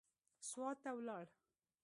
[0.49, 1.25] سوات ته ولاړ.